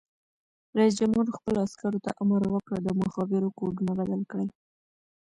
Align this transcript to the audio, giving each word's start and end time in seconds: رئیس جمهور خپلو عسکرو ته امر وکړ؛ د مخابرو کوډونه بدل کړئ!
رئیس 0.77 0.93
جمهور 0.99 1.25
خپلو 1.37 1.57
عسکرو 1.65 2.03
ته 2.05 2.11
امر 2.21 2.41
وکړ؛ 2.49 2.75
د 2.83 2.89
مخابرو 3.01 3.55
کوډونه 3.57 3.91
بدل 3.99 4.21
کړئ! 4.31 4.47